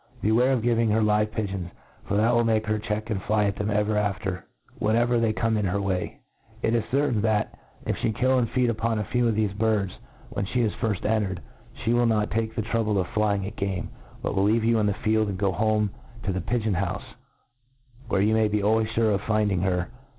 Beware 0.19 0.51
of 0.51 0.63
giving 0.63 0.89
her 0.89 1.01
live 1.03 1.31
pigeons, 1.31 1.69
for 2.07 2.17
that 2.17 2.33
will 2.33 2.43
make 2.43 2.65
her 2.65 2.79
check 2.79 3.11
and 3.11 3.21
fly 3.21 3.43
at 3.43 3.55
them 3.57 3.69
ever 3.69 3.95
after, 3.97 4.47
when 4.79 4.95
ever 4.95 5.19
they 5.19 5.31
come 5.31 5.57
in 5.57 5.65
her 5.65 5.79
way. 5.79 6.17
It 6.63 6.73
is 6.73 6.83
certain, 6.89 7.21
that,• 7.21 7.53
if 7.87 7.95
fee 7.99 8.11
kill 8.11 8.39
and 8.39 8.49
feed 8.49 8.71
iljpon 8.71 8.97
a 8.99 9.03
few 9.03 9.27
of 9.27 9.35
thefe 9.35 9.55
birds 9.59 9.93
when 10.31 10.47
fee 10.47 10.61
is 10.61 10.73
firft 10.81 11.01
er^tcred, 11.03 11.37
fee. 11.85 11.93
will 11.93 12.07
not 12.07 12.31
take 12.31 12.55
the 12.55 12.63
trouble 12.63 12.97
of 12.97 13.09
flying 13.09 13.45
at 13.45 13.55
^ame 13.57 13.57
j 13.59 13.87
b|4t 14.23 14.33
will 14.37 14.41
leave 14.43 14.63
you 14.63 14.79
in 14.79 14.87
the 14.87 14.95
field, 14.95 15.29
and 15.29 15.37
go 15.37 15.51
home 15.51 15.91
to 16.23 16.33
the 16.33 16.41
pigeon 16.41 16.73
houfc, 16.73 17.03
where 18.07 18.21
you 18.21 18.33
may 18.33 18.47
be 18.47 18.63
always 18.63 18.87
'fure 18.89 19.15
pf 19.19 19.27
finding 19.27 19.61
her 19.61 19.91